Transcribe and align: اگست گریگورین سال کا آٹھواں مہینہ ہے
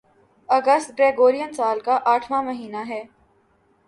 اگست 0.49 0.89
گریگورین 0.99 1.51
سال 1.53 1.79
کا 1.79 1.97
آٹھواں 2.05 2.41
مہینہ 2.43 2.83
ہے 2.87 3.03